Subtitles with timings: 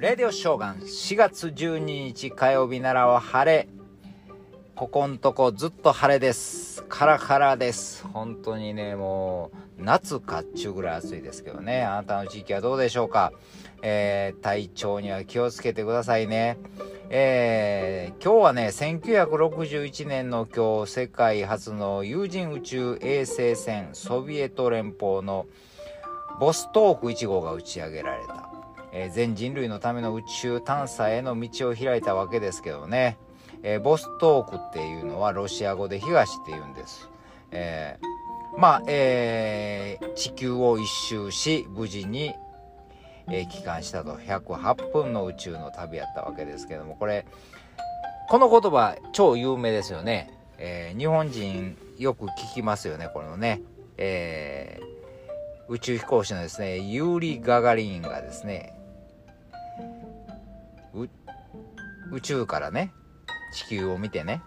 [0.00, 3.68] レディオショーガン4月12日火曜日ならは晴れ。
[4.74, 6.82] ここんとこずっと晴れです。
[6.88, 8.06] カラカラです。
[8.06, 11.82] 本当にねもう夏かっちゅうぐらい暑いですけどね。
[11.82, 13.34] あなたの地域はどうでしょうか、
[13.82, 16.56] えー、体調には気をつけてくださいね。
[17.10, 25.44] えー、今日はね1961年の今日世界初の有人宇宙衛星船ソビエト連邦の
[26.40, 28.39] ボストーク1号が打ち上げられた。
[28.92, 33.18] えー、全人類のための宇宙探査への道を開いたわけですけどね、
[33.62, 37.08] えー、ボストークっていうのはロシア語で東って言うんです。
[37.52, 42.34] えー、まあ、えー、地球を一周し無事に、
[43.28, 44.14] えー、帰還したと。
[44.14, 46.96] 108分の宇宙の旅やったわけですけども。
[46.96, 47.26] これ
[48.30, 53.60] この言葉超有名ですよね、えー、日本人よく聞きますよねこのね、
[53.96, 58.72] えー、宇宙飛行士のですねユーリ・ガガリンがですね
[62.12, 62.92] 宇宙からね
[63.52, 64.42] 地球を見てね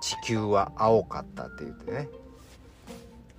[0.00, 2.08] 地球は青かったって言ってね。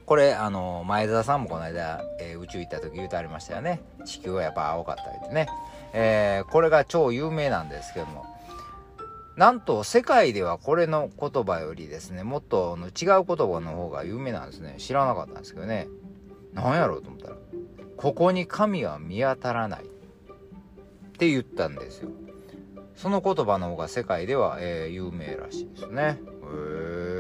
[0.05, 3.81] これあの前澤さんもこの間、えー、宇宙行った時言うてありましたよね。
[4.05, 5.47] 地球はやっぱ青かった言ってね、
[5.93, 8.25] えー、これが超有名なんですけども。
[9.35, 14.75] なんと世界ではこれの言葉よりですねもっとの違う言葉の方が有名なんですね。
[14.77, 15.87] 知らなかったんですけどね。
[16.53, 17.35] 何やろうと思ったら
[17.97, 19.87] ここに神は見当たらないっ
[21.17, 22.09] て言ったんですよ。
[22.95, 26.19] その言葉の方が世界では、えー、有名らしいですね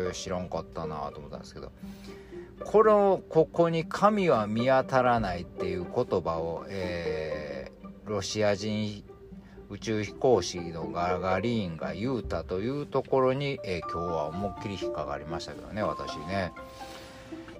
[0.03, 1.71] へえ知らんかったなと思ったんですけど
[2.63, 9.03] このここに神は見当たらないっていう言葉を、えー、ロシア人
[9.69, 16.53] 宇宙飛行士のガガリーンが言うたというところに、えー、今日は思いっきり引っかかりましたけどね私ね。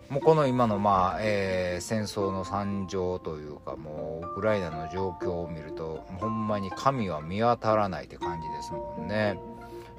[0.09, 9.39] もうこの今のまあ、えー、戦争の惨状というかもうウクライナの状況を見るとほんまに神は見当たらないって感じですもんね、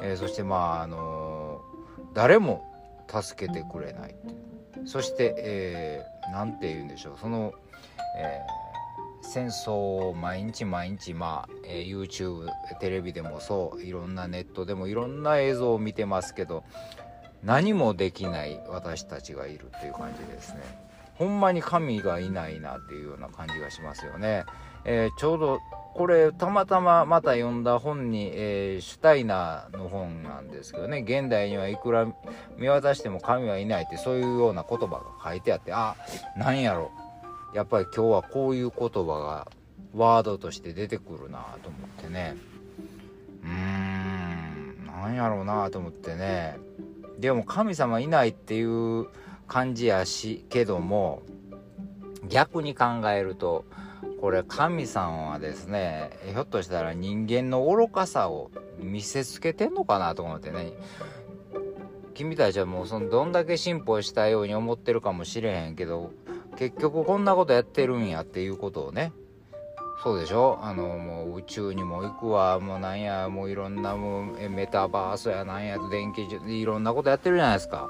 [0.00, 2.64] えー、そしてまああのー、誰も
[3.08, 4.14] 助けてくれない
[4.84, 7.18] そして、えー、て言うんでしょう。
[7.20, 7.52] その、
[8.18, 12.46] えー、戦争を毎日毎日まあ、えー、YouTube
[12.80, 16.64] テレビでもそういろんなネットでもいろんな映像を見てますけど
[17.42, 20.86] 何もできない私たちがいるっていう感じですね。
[21.14, 24.44] ほんまに神がいないなっていうような感じがしますよね、
[24.84, 25.60] えー、ちょうど
[25.94, 30.98] これたまたままた読んだ本に、えー、シュタイナーの本なんですけどね。
[30.98, 32.06] 現代にはいくら
[32.58, 35.96] 見渡しても神はいないってそういうような言葉が書いてあってあ
[36.36, 36.90] なんやろ。
[37.54, 39.48] やっぱり今日はこういう言葉が
[39.94, 42.36] ワードとして出てくるなと思ってね。
[43.42, 46.58] うーんなんやろうなと思ってね。
[47.18, 49.06] でも神様いないっていう
[49.46, 51.22] 感じやしけども
[52.28, 53.64] 逆に考えると
[54.20, 60.72] これ神さんはですねひょっとしたら人間の愚かさを見せつけてんのかなと思ってね。
[62.16, 66.12] 君たちはもうそのどんだけ進歩したように思ってるかもしれへんけど
[66.56, 69.12] 結局こんなことやってるんやっていうことをね
[70.02, 70.58] そうでしょ？
[70.62, 77.88] あのもう宇宙にも行くわもうなんやもういろんなもうメタバースやなんや電気いろんなことやってるじゃないですか。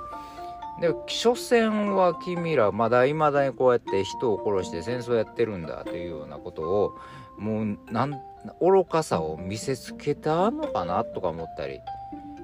[0.80, 6.98] で所詮は君らまだいまだにこうやって人を殺して戦争やってるんだというようなことを
[7.38, 8.12] もうなん
[8.60, 11.80] 愚かさを見せつけたのかなとか思ったり、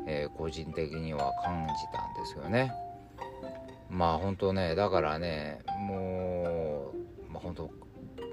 [0.06, 2.73] えー、個人的には感じたんですよね。
[3.91, 6.93] まあ本当ねだからねも
[7.29, 7.71] う、まあ、本当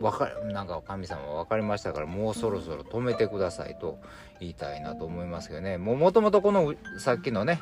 [0.01, 3.99] わかなんか神様分かりましたからもうそろそろ止めてくださいと
[4.39, 5.77] 言いたいなと思いますけどね。
[5.77, 7.61] もともとこのさっきのね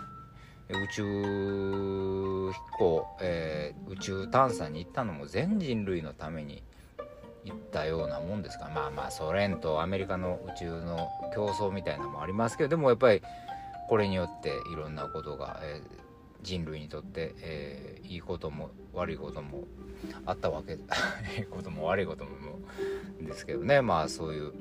[0.69, 6.61] 宇宙飛行、えー、宇宙探査に行ったのも全人類のために
[7.45, 8.65] 行ったようなもんですか。
[8.65, 13.21] らまあまあソ連とアメリカの宇宙の競争みたいなのもありますけどでもやっぱり
[13.87, 16.06] これによっていろんなことが、えー
[16.47, 19.65] 人類にとって、えー、いいことも悪いことも
[20.25, 20.73] あったわけ
[21.37, 22.31] いいことも悪いことも
[23.21, 24.53] ですけどねまあそういう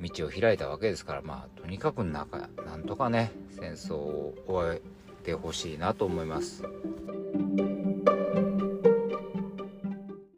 [0.00, 6.62] 道を開いたわけですからまあとにかく中なんとかね戦争を終えてほしいなと思います。